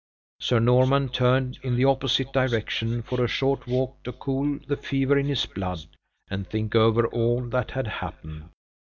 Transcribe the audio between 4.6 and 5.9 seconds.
the fever in his blood,